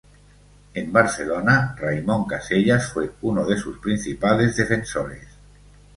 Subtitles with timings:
[0.73, 5.27] En Barcelona, Raimon Casellas fue uno de sus principales defensores.